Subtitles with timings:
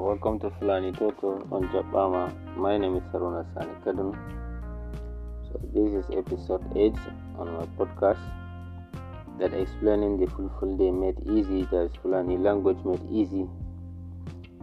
[0.00, 1.44] welcome to fulani toto.
[1.52, 4.16] On jaɓɓama my name is haruna sani kadun.
[5.46, 6.96] So this is episode 8
[7.38, 8.20] on my podcast
[9.38, 13.46] that explaining the fulful day made easy that is fulani language made easy.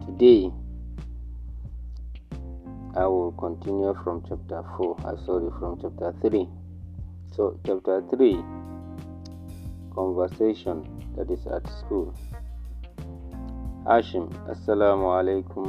[0.06, 0.52] Today
[2.96, 6.48] i will continue from chapter 4 uh, ah, sorry from chapter 3
[7.30, 8.42] so chapter 3
[9.94, 10.82] conversation
[11.14, 12.14] that is at school.
[13.88, 15.66] hashim assalamu aleykum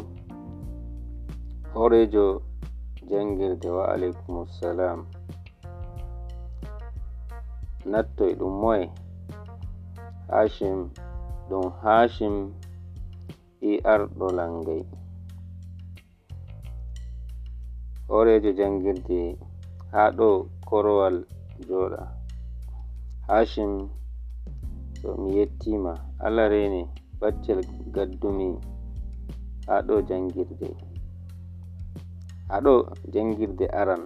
[1.73, 2.41] horejo
[3.09, 4.99] jangirde wa aleykumussalam
[7.91, 8.85] nattoy ɗum moye?
[10.31, 10.79] Hashim
[11.49, 12.35] ɗum hashim
[13.61, 14.83] i arɗo langay
[18.11, 19.19] horejo jangirde
[19.91, 20.29] ha ɗo
[20.67, 21.17] korowal
[21.67, 22.01] joɗa
[23.27, 23.71] hashim
[25.01, 25.91] to mi yettima
[26.25, 26.98] allah reni.
[27.19, 27.59] baccel
[27.95, 28.47] gaddumi
[29.67, 30.67] ha ɗo jangirde.
[32.49, 32.73] Ha ɗo
[33.13, 34.03] jangirde aran.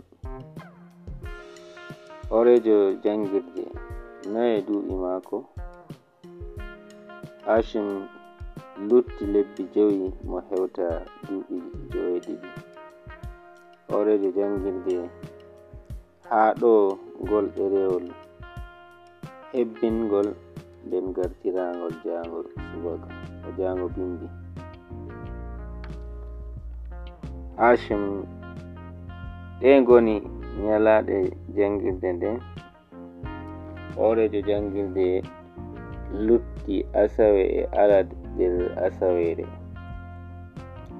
[2.29, 3.63] Horejo jangirde
[4.31, 5.37] noye duuɓi maako.
[7.45, 7.87] Hashim
[8.89, 10.85] lutti lebbi jowi mo hewta
[11.27, 11.55] duuɓi
[11.91, 12.47] joweeɗiɗi
[13.89, 14.95] horejo jangirde
[16.29, 16.71] ha ɗo
[17.23, 18.05] ngol ɗerewol.
[19.51, 20.27] Hebbingol
[20.85, 23.07] nden gartirangol jangol subaka
[23.45, 24.27] o e jango bindi.
[27.57, 28.03] Hashim
[29.59, 30.15] ɗe goni
[30.63, 31.17] nyalaɗe
[31.55, 32.37] jangirde nden
[33.97, 35.05] horejo jangirde
[36.25, 38.53] lutti asawe e alad nder
[38.85, 39.45] asawere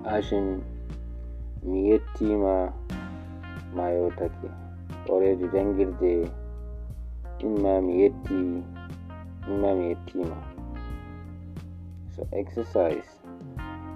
[0.04, 0.46] hashim
[1.68, 2.54] mi yettima
[3.76, 4.48] ma yewtake
[5.14, 6.12] orejo jangirde
[7.46, 8.40] inma mi yetti
[9.48, 10.40] Imam yettima
[12.16, 13.04] So exercise.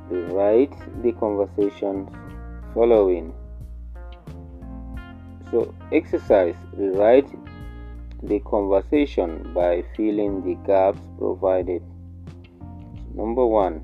[0.10, 2.10] Divide the conversations
[2.74, 3.34] following.
[5.52, 6.56] So exercise.
[6.78, 7.30] Divide
[8.24, 11.84] the conversation by filling the gaps provided.
[13.16, 13.84] Number one.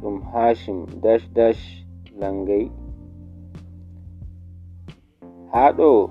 [0.00, 1.84] ɗum Hashim dash dash
[2.16, 2.70] langai.
[5.52, 6.08] Hado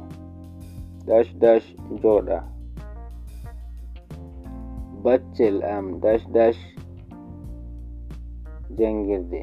[1.07, 1.65] dash dash
[2.03, 2.56] joɗa
[5.03, 6.61] baccel am dash dash
[8.77, 9.41] jangirde.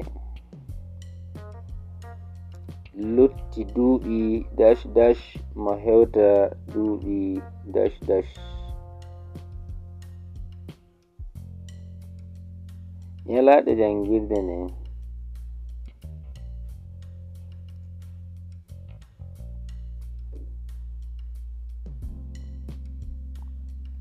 [3.15, 4.19] Lutti duuɓi
[4.57, 5.23] dash dash
[5.61, 6.27] mo hewta
[6.71, 7.17] duuɓi
[7.73, 8.31] dash dash.
[13.27, 14.84] Nyalaɗe jangirde nden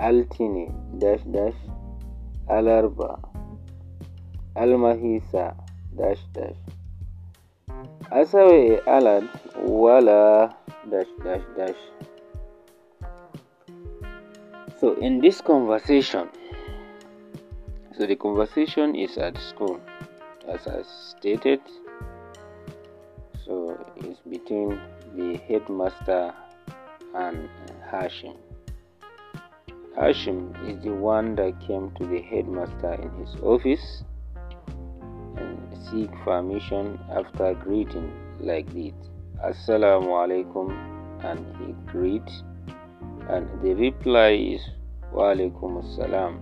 [0.09, 0.65] altine
[1.00, 1.60] dash dash
[2.56, 3.10] alarba
[4.62, 5.44] almahisa
[5.98, 6.60] dash dash.
[8.20, 9.26] Asawe e alad
[9.82, 10.20] wala
[10.91, 11.82] dash dash dash.
[14.81, 16.28] So in this conversation
[17.97, 19.81] so the conversation is at school
[20.48, 21.60] as i stated.
[23.47, 24.81] So it's between
[25.14, 26.34] the headmaster
[27.14, 27.48] and
[27.88, 28.34] hashim.
[29.97, 34.03] Hashim is the one that came to the headmaster in his office
[35.37, 38.10] and seek permission after greeting
[38.41, 38.93] like this.
[39.44, 40.75] Assalamu alaikum
[41.25, 42.28] and he greet
[43.28, 44.60] and the reply is
[45.12, 46.41] wa alaikum assalam.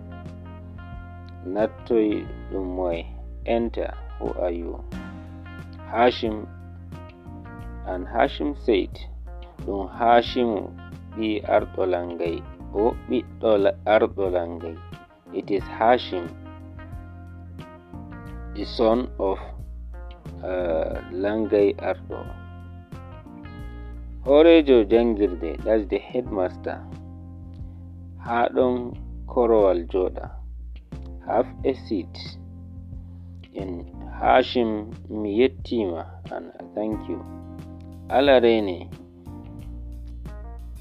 [1.47, 3.05] Nattoy dumoy
[3.45, 4.83] enter who are you?
[5.93, 6.47] Hashim
[7.87, 8.99] and Hashim said
[9.67, 10.73] dum Hashimu
[11.17, 12.41] bi arɗo langay
[12.75, 13.51] o ɓiɗɗo
[13.95, 14.77] arɗo langay
[15.33, 16.27] it is hashim
[18.55, 19.39] the son of
[20.45, 22.19] uh, langay arɗo.
[24.25, 26.79] Horejo jangirde that's the headmaster.
[28.25, 28.95] Ha ɗon
[29.27, 30.31] korowal joɗa.
[31.27, 32.39] Have a seat.
[33.55, 33.85] En
[34.21, 37.19] hashim mi yettima an thank you.
[38.11, 38.89] Ala rene.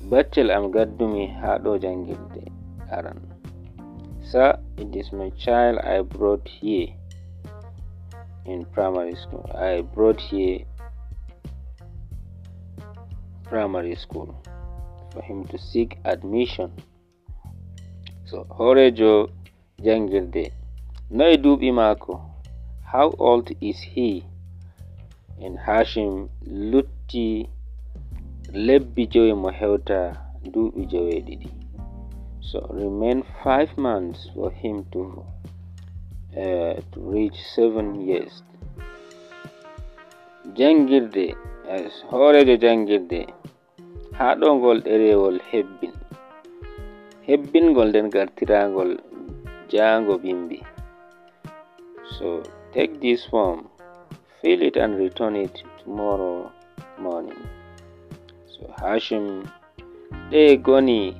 [0.09, 2.41] baccel am gaddumi haa ɗo janngirde
[2.95, 3.19] aran.
[4.29, 6.93] Sir it is my child i brought here
[8.45, 9.45] in primary school.
[9.53, 10.65] I brought here
[13.43, 14.35] primary school
[15.11, 16.71] for him to seek admission.
[18.25, 19.29] So horejo
[19.85, 20.51] janngirde
[21.09, 22.31] noye duuɓi maako
[22.91, 24.23] how old is he?
[25.39, 27.47] In hashim lutti
[28.65, 29.99] lebbi jowi mo hewta
[30.51, 31.49] duuɓi joweeɗiɗi
[32.49, 35.01] so remain five months for him to,
[36.35, 38.43] uh, to reach seven years.
[40.57, 41.25] Janngirde
[42.09, 43.19] hoorejo jangirde
[44.17, 45.93] haa ɗo ngol ɗerewol hebbin.
[47.27, 48.91] Hebbingol nden gartirangol
[49.71, 50.59] jaango bimbi.
[52.17, 52.43] So
[52.73, 53.59] take this form
[54.41, 56.51] fill it and return it tomorrow
[56.99, 57.60] morning.
[58.61, 59.49] so Hashim
[60.31, 61.17] ɗe goni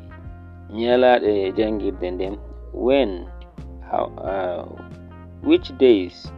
[0.70, 2.36] nyalaɗe jangirde nden.
[2.74, 3.28] When
[3.90, 4.64] how, uh,
[5.44, 6.32] which days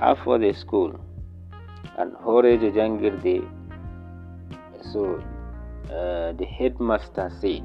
[0.00, 0.92] are for the school?
[1.96, 3.46] An horejo jangirde
[4.92, 5.20] so
[5.90, 7.64] uh, the headmaster said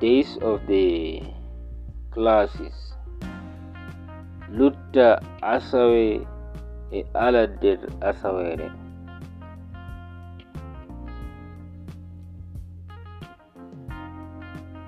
[0.00, 1.22] days of the
[2.12, 2.94] classes.
[4.50, 6.24] Lutta asawe
[6.92, 8.70] e aladder asawere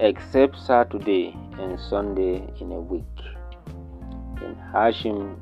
[0.00, 3.04] except Saturday and Sunday in a week.
[4.40, 5.36] Then Hashim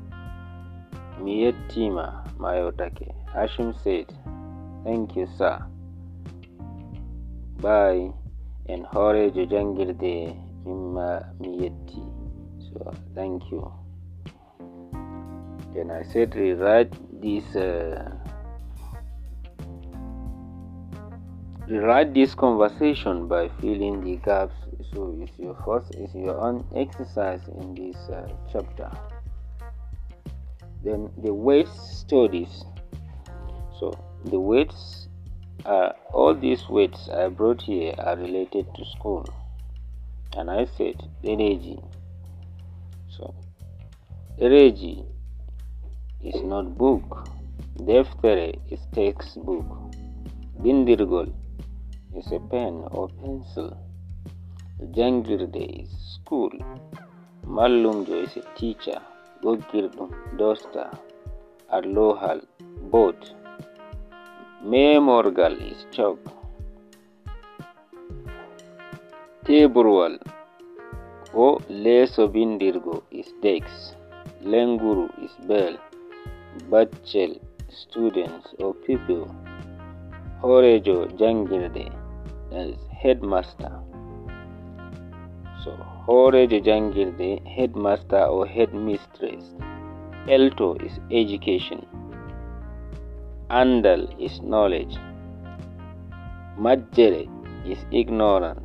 [1.21, 2.05] mi yettima
[2.37, 3.13] Mayotake.
[3.33, 4.13] Hashim said,
[4.83, 5.63] Thank you, sir.
[7.61, 8.11] Bye.
[8.67, 10.35] en Horejo Jangirde
[10.65, 12.03] Mimma mi yetti
[12.69, 13.71] So, thank you.
[15.73, 17.55] Then I said, Rewrite this.
[17.55, 18.18] Uh,
[21.69, 24.55] Rewrite this conversation by filling the gaps.
[24.91, 28.89] So, it's your first, it's your own exercise in this uh, chapter.
[30.83, 32.65] Then the weight studies.
[33.79, 33.93] So,
[34.25, 35.09] the weights
[35.63, 39.29] are all these weights I brought here are related to school,
[40.35, 41.77] and I said energy.
[43.09, 43.35] So,
[44.41, 45.03] energy
[46.23, 47.29] is not book.
[47.77, 49.67] Deftere is textbook.
[50.63, 51.31] Bindirgol
[52.15, 53.77] use a pen or pencil.
[54.95, 56.51] Jangirde is school.
[57.45, 58.99] Mallumjo is a teacher.
[59.43, 60.85] Goggirdum dosta.
[61.71, 62.45] Allohal
[62.91, 63.33] boat.
[64.63, 66.19] Memorgal is chalk.
[69.45, 70.19] Teburwal
[71.31, 73.95] ko leeso bindirgo is dex
[74.43, 75.77] Lenguru is bell.
[76.71, 77.39] Baccel
[77.69, 79.25] students or people.
[80.41, 81.98] Horejo jangirde.
[82.51, 83.71] is headmaster.
[85.63, 85.71] So
[86.07, 89.45] hoorejo jangirde headmaster o headmistress.
[90.27, 91.85] Elto is education.
[93.61, 94.95] Andal is knowledge.
[96.65, 97.23] Majjere
[97.65, 98.61] is ignorance.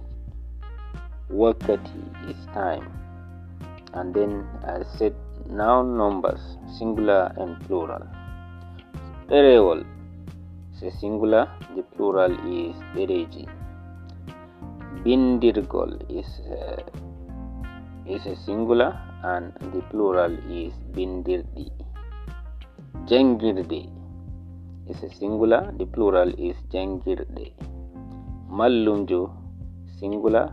[1.31, 2.87] Wakkati is time.
[3.95, 5.15] And then i said
[5.49, 6.45] noun numbers
[6.79, 8.07] singular and plural.
[9.29, 9.85] Ɗerewol
[10.79, 13.47] c'est singular the plural is ɗereji
[15.05, 16.83] bindirgol is uh,
[18.15, 18.91] is a singular
[19.33, 21.67] and the plural is bindirɗi
[23.09, 23.81] jangirde
[24.91, 27.47] is a singular the plural is jangirde.
[28.59, 29.21] Mallumjo
[29.99, 30.47] singular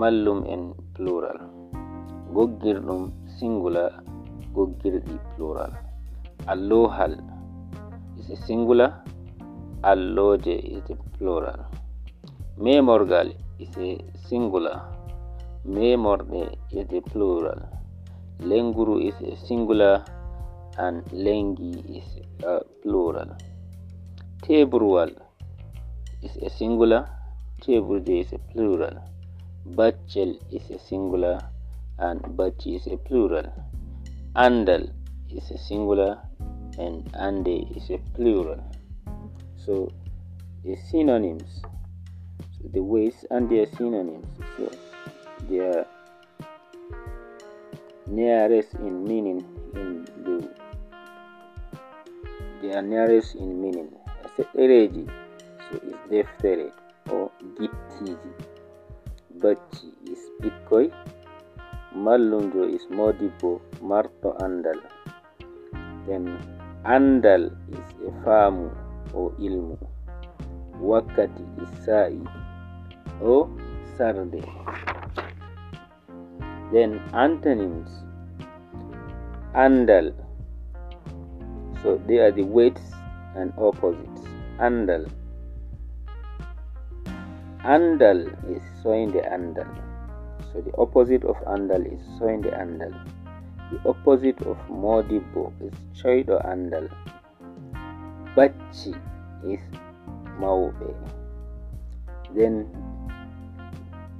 [0.00, 0.62] mallum en
[0.94, 1.38] plural.
[2.34, 3.02] Goggirɗum
[3.38, 3.90] singular
[4.54, 5.72] goggirɗi plural.
[6.52, 7.14] Allohal
[8.18, 8.90] is a singular
[9.82, 11.60] alloje is a plural.
[12.58, 13.98] Memorgal is a
[14.28, 14.80] singular.
[15.66, 17.60] Memorde is a plural.
[18.40, 20.02] Lenguru is a singular
[20.78, 22.08] and lengi is
[22.42, 23.36] a plural.
[24.42, 25.12] Teburwal
[26.22, 27.06] is a singular.
[27.60, 29.04] Teburde is a plural.
[29.76, 31.38] Bachel is a singular
[31.98, 33.52] and bachi is a plural.
[34.34, 34.90] Andal
[35.30, 36.18] is a singular
[36.78, 38.64] and ande is a plural.
[39.58, 39.92] So
[40.64, 41.60] the synonyms
[42.72, 44.26] the ways and their synonyms.
[44.56, 44.70] So
[45.48, 45.86] they are
[48.06, 49.44] nearest in meaning
[49.74, 50.48] in the
[52.62, 53.90] they are nearest in meaning.
[54.24, 56.72] I so is deftere
[57.10, 58.32] or gittiji.
[59.40, 60.90] Bacci is ɓikkoy,
[61.94, 64.80] mallumjo is modibbo marto andal.
[66.06, 66.38] Then
[66.84, 68.70] andal is e faamu
[69.14, 69.76] o ilmu.
[70.80, 72.45] Wakkati is sa'i
[73.22, 73.48] o
[73.96, 74.42] sarde.
[76.72, 77.90] Then antonyms.
[79.54, 80.12] Andal.
[81.82, 82.92] So they are the weights
[83.34, 84.22] and opposites.
[84.58, 85.08] Andal.
[87.64, 88.20] Andal
[88.54, 89.70] is sowing the andal.
[90.52, 92.94] So the opposite of andal is sowing the andal.
[93.70, 96.90] The opposite of modibo is choido andal.
[98.36, 98.94] Bacci
[99.44, 99.60] is
[100.38, 100.94] mauɓe
[102.36, 102.66] then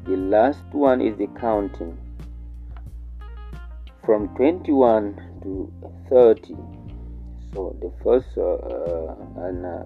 [0.07, 1.99] The last one is the counting
[4.05, 5.73] from 21 to
[6.09, 6.55] 30.
[7.53, 9.17] So the first, uh, uh,
[9.49, 9.83] and, uh,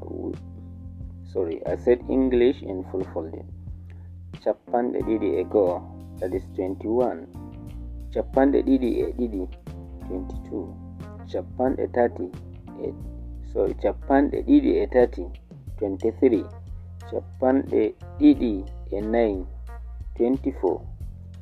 [1.33, 3.49] sorry, I said English in full folding.
[4.45, 5.81] Chapan ɗiɗi e go'o
[6.19, 7.27] that is 21.
[8.13, 9.49] Chapan ɗiɗi e ɗiɗi
[10.07, 10.75] 22.
[11.33, 12.29] Chapan tati
[12.85, 12.93] e,
[13.55, 15.25] sorry, chapan ɗiɗi e 30,
[15.79, 16.45] 23.
[17.11, 17.65] Chapan
[18.21, 19.47] ɗiɗi e nayi
[20.21, 20.81] 24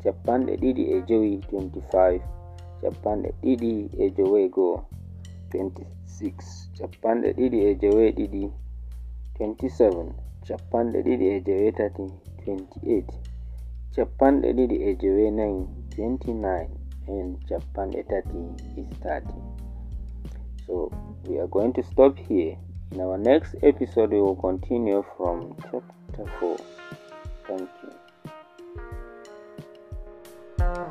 [0.02, 2.22] capanɗe ɗiɗi e jowi 25
[2.80, 4.76] capanɗe ɗiɗi e joweego'o
[5.50, 8.42] 26 capanɗe ɗiɗi e joweeɗiɗi
[9.34, 10.14] 27
[10.46, 12.04] capanɗe ɗiɗi e jowetati
[12.46, 13.10] 28
[13.94, 16.68] capanɗe ɗiɗi e joweenayi 29
[17.14, 18.40] and capanɗe tati
[18.80, 19.34] is 30
[20.64, 20.74] so
[21.26, 22.56] we are going to stop here.
[22.92, 26.56] In our next episode we will continue from chapter 4
[27.46, 27.97] thank you.
[30.68, 30.84] hello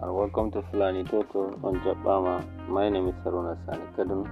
[0.00, 1.52] and welcome to fulani toto.
[1.62, 4.24] On jaɓɓama my name is haruna sani kadun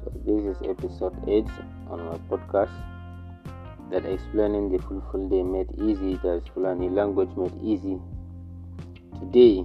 [0.00, 1.44] so this is episode 8
[1.90, 2.99] on my podcast.
[3.90, 7.98] that explaining the fruitful day made easy, that Fulani language made easy.
[9.18, 9.64] Today,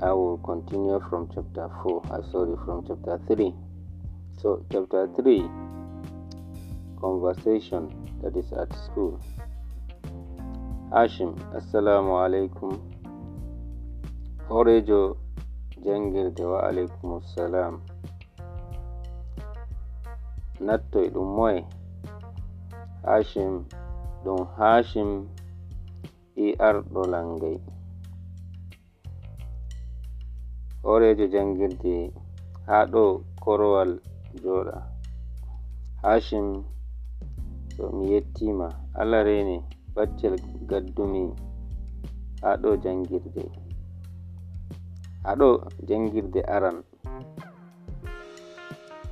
[0.00, 3.54] I will continue from chapter 4, uh, ah, sorry, from chapter 3.
[4.40, 5.48] So, chapter 3
[7.02, 7.90] conversation
[8.22, 9.20] that is at school.
[10.92, 12.78] Hashim, Assalamu alaikum.
[14.48, 15.16] Horejo,
[15.84, 17.80] jangirde wa alaikum assalam.
[20.60, 21.60] nattoy ɗum moye
[23.06, 23.64] hashim
[24.24, 25.10] ɗum hashim
[26.36, 27.56] i arɗo langay.
[30.82, 31.94] Horejo jangirde
[32.66, 33.02] ha ɗo
[33.42, 33.90] korowal
[34.42, 34.76] joɗa.
[36.02, 36.46] Hashim
[37.76, 38.66] to mi yettima
[39.00, 39.56] allah reni
[39.94, 40.34] baccel
[40.68, 41.22] gaddumi
[42.42, 43.44] ha ɗo jangirde.
[45.24, 45.48] Haɗo
[45.88, 46.78] jangirde aran.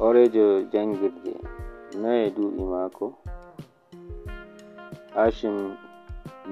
[0.01, 1.33] horejo jangirde
[2.01, 3.07] noye duuɓi maako.
[5.17, 5.57] Hashim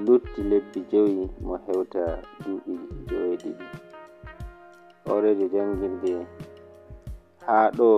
[0.06, 2.02] lutti lebbi jowi mo hewta
[2.42, 2.72] duuɓi
[3.08, 3.64] joweeɗiɗi
[5.06, 6.12] horeejo janngirde
[7.46, 7.88] haa ɗo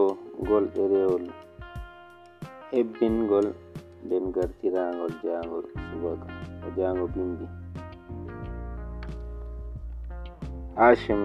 [0.43, 1.25] ngol ɗerewol
[2.71, 3.47] hebbingol
[4.05, 6.27] nden gartirangol jaangol subaka
[6.65, 7.47] o e jango bindi
[10.79, 11.23] Hashim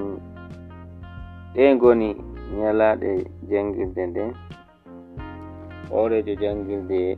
[1.53, 2.09] ɗe ngoni
[2.53, 3.11] nyalaɗe
[3.49, 4.31] jangirde nden
[5.89, 7.17] horejo jangirde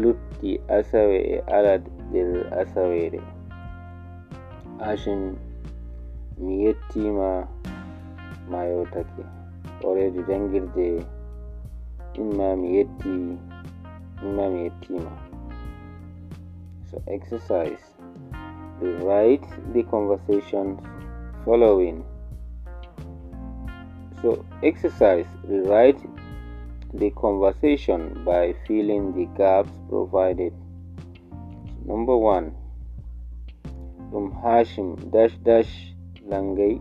[0.00, 2.28] lutti asawe e alad nder
[2.60, 3.20] asawere
[4.88, 5.20] ashim
[6.42, 7.28] mi yettima
[8.50, 9.22] ma yewtake
[9.82, 10.86] horejo jangirde
[12.20, 13.14] imma mi yetti
[14.24, 15.12] imma mi yettima
[16.88, 17.84] so exercise
[18.80, 20.80] to write the conversations
[21.44, 22.04] following.
[24.22, 26.00] So exercise rewrite
[26.94, 30.52] the conversation by filling the gaps provided.
[31.84, 32.54] Number one,
[34.10, 35.94] ɗum hashim dash dash
[36.28, 36.80] langay.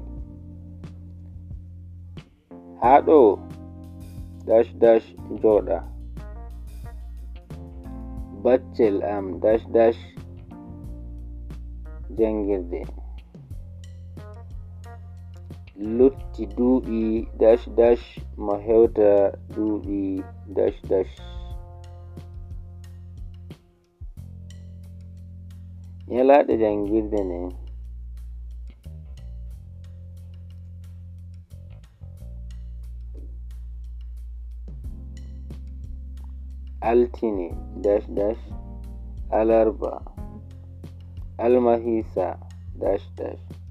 [2.81, 3.01] Haa
[4.45, 5.07] dash dash
[5.41, 5.83] joɗa.
[8.43, 9.99] Baccel am dash dash
[12.17, 13.04] jangirde.
[15.77, 18.05] lutti duuɓi dash dash
[18.43, 19.09] mo hewta
[19.53, 19.99] duuɓi
[20.55, 21.13] dash dash.
[26.09, 27.47] Nyalaɗe jangirde nden
[36.89, 37.47] altine
[37.83, 38.43] dash dash.
[39.39, 39.93] Alarba.
[41.43, 42.27] Almahisa
[42.79, 43.64] dash dash.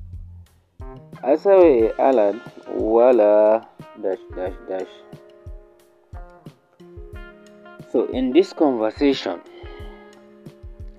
[1.32, 2.40] asawe e alan
[2.76, 3.66] wala
[4.02, 4.94] dash dash dash.
[7.90, 9.40] So in this conversation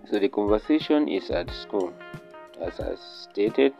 [0.10, 1.92] so the conversation is at school
[2.62, 3.74] as i stated.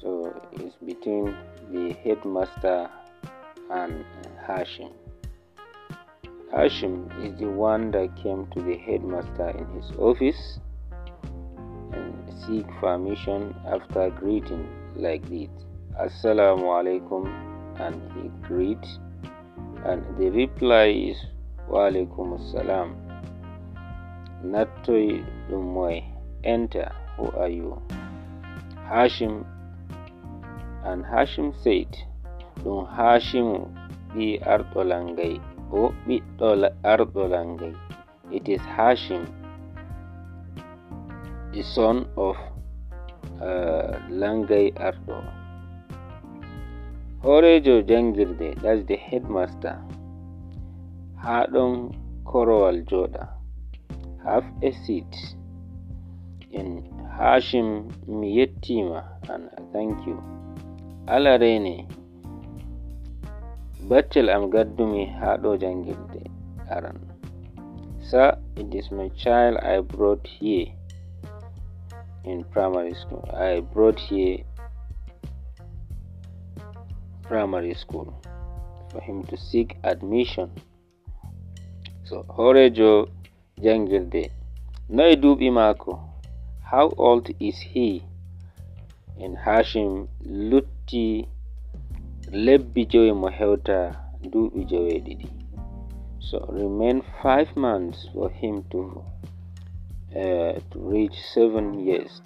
[0.00, 1.36] So it's between
[1.70, 2.88] the headmaster
[3.70, 4.04] and
[4.46, 4.90] hashim.
[6.52, 10.60] Hashim is the one that came to the headmaster in his office.
[12.48, 14.64] seek permission after greeting
[14.96, 15.50] like this.
[16.00, 17.28] Assalamu alaikum
[17.78, 18.84] and he greet
[19.84, 21.18] and the reply is
[21.68, 22.96] wa alaikum assalam.
[24.42, 26.02] Nattoy ɗum moye
[26.42, 27.76] enter who are you?
[28.88, 29.44] Hashim
[30.84, 31.92] and hashim said
[32.64, 33.68] ɗum hashimu
[34.14, 35.36] ɓi arɗo langay
[35.70, 37.74] o ɓiɗɗo arɗo langay.
[38.30, 39.37] It is hashim.
[41.52, 42.36] the son of
[43.40, 45.16] uh, langay arɗo
[47.22, 49.76] horejo jangirde that's the headmaster
[51.22, 51.92] ha ɗon
[52.24, 53.38] korowal joɗa
[54.24, 55.14] have a seat.
[56.52, 56.82] En
[57.18, 57.68] hashim
[58.06, 60.16] mi yettima an thank you.
[61.08, 61.86] Ala rene
[63.88, 66.22] baccel am gaddumi ha ɗo jangirde
[66.70, 66.98] aran.
[68.00, 70.72] Sir it is my child i brought here.
[72.28, 73.28] in primary school.
[73.32, 74.38] I brought here
[77.22, 78.22] primary school
[78.90, 80.50] for him to seek admission.
[82.04, 83.08] So Horejo
[83.60, 84.30] Jangirde.
[84.88, 86.00] Noy duuɓi maako.
[86.62, 88.02] How old is he?
[89.18, 91.26] in Hashim lutti
[92.44, 93.78] lebbi jowi mo hewta
[94.30, 95.28] duuɓi joweeɗiɗi.
[96.26, 98.80] So remain five months for him to
[100.16, 102.22] uh, to reach seven years.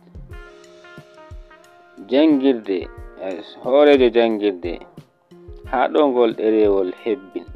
[2.11, 2.79] Jangirde
[3.23, 3.29] e,
[3.63, 4.73] hoorejo jangirde
[5.71, 7.47] haa ɗo ngol ɗerewol hebbin.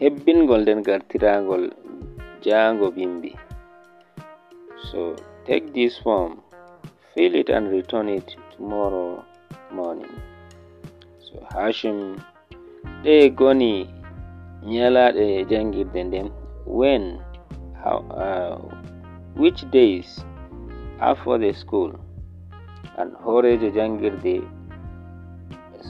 [0.00, 1.64] Hebbingol nden gartirangol
[2.44, 3.32] jaango bimbi.
[4.90, 5.14] So
[5.46, 6.42] take this form
[7.14, 9.24] fill it and return it tomorrow
[9.70, 10.14] morning.
[11.20, 11.98] So hashim
[13.04, 13.72] ɗe goni
[14.70, 16.28] nyalaɗe jangirde nden.
[16.78, 17.04] When
[17.82, 18.56] how, uh,
[19.34, 20.24] which days
[21.00, 21.98] are for the school?
[22.98, 24.46] And horejo jangirde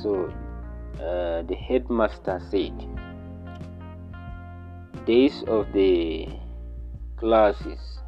[0.02, 0.32] so
[0.98, 2.74] uh, the headmaster said.
[5.06, 6.28] Days of the
[7.16, 8.00] classes.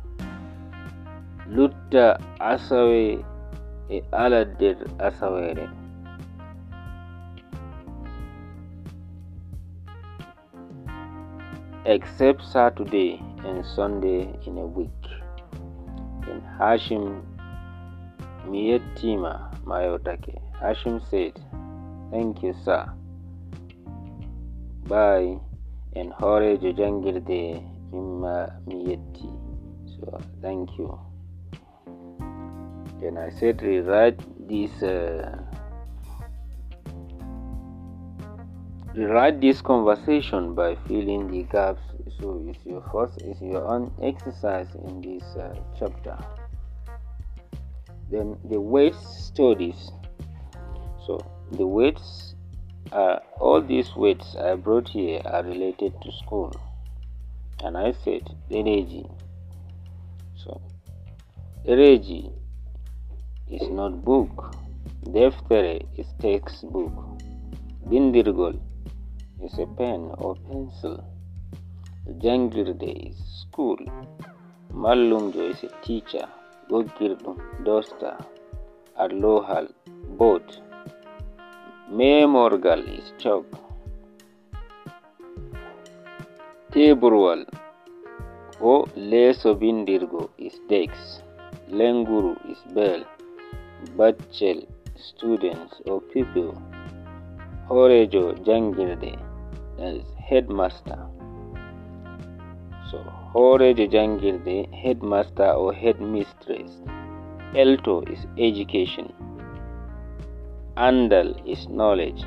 [1.48, 3.24] Lutta asawe
[3.90, 5.68] e aladder asawere.
[11.84, 15.23] Except saturday and sunday in a week.
[16.32, 17.22] in hashim
[18.48, 19.32] mi yettima
[19.64, 20.40] mayotake.
[20.60, 21.38] Hashim said
[22.10, 22.84] thank you sir.
[24.88, 25.38] Bay
[25.96, 29.30] en hoorejo jangirde mimma mi yetti.
[29.94, 30.98] So thank you.
[33.00, 35.36] Then i said rewrite this uh,
[38.94, 41.82] rewrite this conversation by filling the gaps
[42.20, 46.16] so it's your first is your own exercise in this uh, chapter
[48.10, 49.90] then the weight studies.
[51.06, 51.18] So
[51.52, 52.34] the weights
[52.92, 56.52] uh, all these weights i brought here are related to school.
[57.62, 59.06] And i said energy.
[60.36, 60.60] So
[61.66, 62.30] energy
[63.50, 64.54] is not book.
[65.04, 66.92] Deftere is textbook.
[67.88, 68.60] Bindirgol
[69.42, 71.13] is a pen or pencil.
[72.22, 73.78] jangirde is school.
[74.72, 76.26] Mallumjo is a teacher
[76.70, 78.10] goggirɗum dosta
[79.02, 79.66] allohal
[80.18, 80.48] boat
[81.98, 83.46] memorgal is chalk
[86.72, 87.42] teburwal
[88.60, 88.74] ko
[89.10, 90.90] leeso bindirgo is dex.
[91.78, 93.02] Lenguru is bell.
[93.98, 94.58] Baccel
[95.08, 96.50] students or people.
[97.68, 99.12] Horejo jangirde
[99.78, 101.13] as headmaster.
[103.34, 106.72] horejo jangirde headmaster o headmistress.
[107.62, 109.06] Elto is education.
[110.88, 112.22] Andal is knowledge.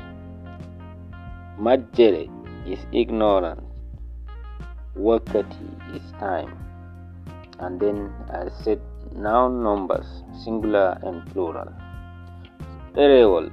[1.66, 2.24] Majjere
[2.72, 3.66] is ignorance.
[5.06, 6.52] Wakkati is time.
[7.60, 7.98] And then
[8.40, 8.80] i said
[9.26, 10.10] noun numbers
[10.44, 11.70] singular and plural.
[12.94, 13.48] Ɗerewol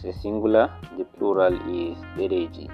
[0.00, 2.66] se singular the plural is ɗereji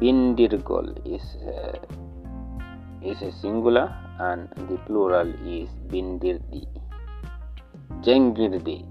[0.00, 1.97] bindirgol is uh,
[3.02, 6.66] is a singular and the plural is bindirɗi.
[8.02, 8.84] Jangirde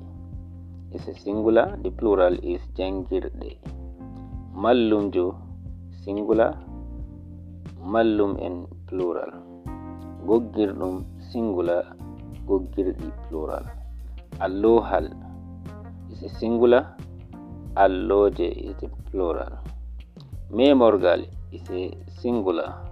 [0.93, 3.57] is a singular the plural is jangirde.
[4.53, 5.35] Mallumjo
[6.03, 6.55] singular
[7.81, 9.31] mallum en plural.
[10.27, 11.83] Goggirɗum singular
[12.47, 13.65] goggirɗi plural.
[14.39, 15.07] Allohal
[16.11, 16.95] is a singular
[17.75, 19.53] alloje is a plural.
[20.49, 21.91] Memorgal is a
[22.21, 22.86] singular.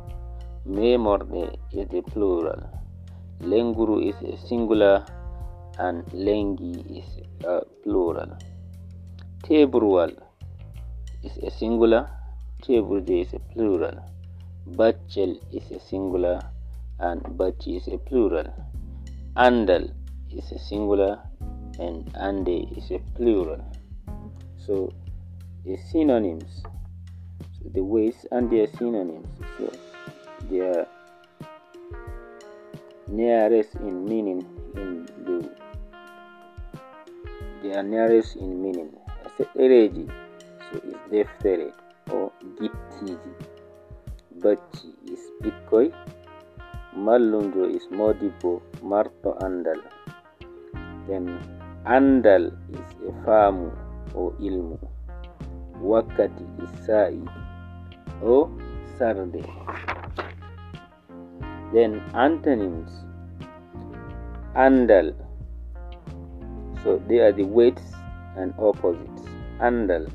[0.68, 2.68] Memorde is a plural.
[3.42, 5.06] Lenguru is a singular
[5.78, 7.06] and lengi is
[7.46, 8.36] a plural.
[9.44, 10.12] Teburwal
[11.24, 12.10] is a singular.
[12.64, 14.04] Teburje is a plural.
[14.72, 16.42] Bachel is a singular
[17.00, 18.52] and bachi is a plural.
[19.38, 19.94] Andal
[20.32, 21.20] is a singular
[21.78, 23.64] and ande is a plural.
[24.58, 24.92] So
[25.64, 26.64] the synonyms,
[27.54, 29.28] so the ways and their synonyms.
[29.60, 29.72] So
[30.50, 30.88] their
[33.08, 34.42] nearest in meaning
[34.76, 35.38] in the
[37.62, 38.92] their nearest in meaning.
[39.38, 40.06] Seɗɗereji
[40.66, 41.68] so is deftere
[42.12, 43.32] o gittiji.
[44.42, 45.88] Bacci is ɓikkoy
[47.06, 49.82] mallumjo is modibbo marto andal.
[51.08, 51.26] Then
[51.86, 53.68] andal is e faamu
[54.16, 54.78] o ilmu.
[55.84, 57.22] Wakkati is sa'i
[58.24, 58.50] o
[58.98, 59.44] sarde.
[61.76, 62.92] Then antonyms
[64.56, 65.14] andal.
[66.82, 67.84] So they are the weights
[68.38, 69.24] and opposites.
[69.60, 70.10] Andal.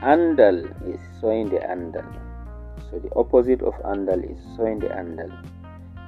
[0.00, 2.08] Andal is sowing the andal.
[2.90, 5.30] So the opposite of andal is sowing the andal.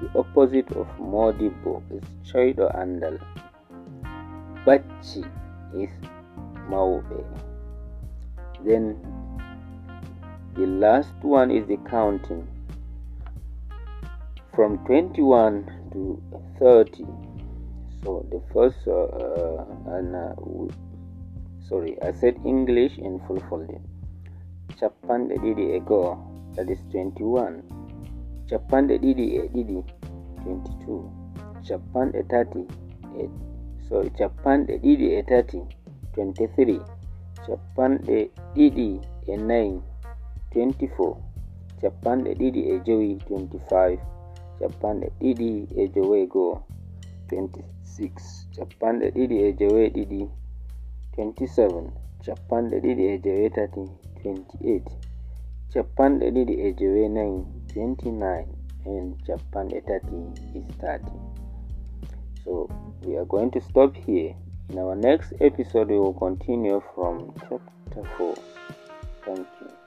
[0.00, 3.20] The opposite of modibo is choido andal.
[4.64, 5.28] bacci
[5.76, 5.90] is
[6.70, 7.22] maupe.
[8.64, 8.96] Then
[10.54, 12.48] the last one is the counting.
[14.54, 16.22] from 21 to
[16.58, 17.06] 30
[18.02, 19.64] so the first uh, uh,
[19.96, 20.34] and uh,
[21.68, 23.82] sorry i said english in full folding.
[24.78, 26.18] Capanɗe ɗiɗi e go'o
[26.54, 27.62] that is 21
[28.48, 29.78] capanɗe ɗiɗi e ɗiɗi
[30.44, 31.10] 22
[31.66, 32.62] capanɗe tati
[33.18, 33.28] e
[33.88, 35.60] sorry capanɗe ɗiɗi e tati
[36.12, 36.80] 23
[37.46, 38.88] capanɗe ɗiɗi
[39.26, 39.80] e nayi
[40.50, 41.16] 24
[41.80, 44.13] capanɗe ɗiɗi e jowi 25
[44.58, 46.54] capanɗe ɗiɗi e joweego'o
[47.28, 50.20] 26 capanɗe ɗiɗi e joweeɗiɗi
[51.12, 51.90] 27
[52.24, 53.82] capanɗe ɗiɗi e joweetati
[54.22, 54.90] 28
[55.72, 57.38] capanɗe ɗiɗi e joweenayi
[57.68, 58.46] 29
[58.86, 60.16] and capanɗe tati
[60.58, 61.10] is 30
[62.44, 62.68] so
[63.04, 64.34] we are going to stop here.
[64.70, 68.34] In our next episode we will continue from chapter 4
[69.24, 69.83] thank you.